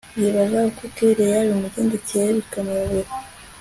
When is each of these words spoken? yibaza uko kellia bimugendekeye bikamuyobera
yibaza 0.19 0.57
uko 0.69 0.83
kellia 0.95 1.39
bimugendekeye 1.47 2.27
bikamuyobera 2.37 3.09